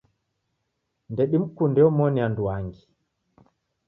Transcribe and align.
Ndedimkunde 1.11 1.81
omoni 1.89 2.19
anduangi. 2.25 2.83